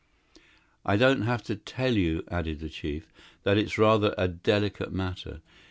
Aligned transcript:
"I 0.83 0.97
don't 0.97 1.21
have 1.21 1.43
to 1.43 1.55
tell 1.55 1.93
you," 1.95 2.23
added 2.27 2.59
the 2.59 2.69
chief, 2.69 3.13
"that 3.43 3.59
it's 3.59 3.77
rather 3.77 4.15
a 4.17 4.27
delicate 4.27 4.91
matter. 4.91 5.41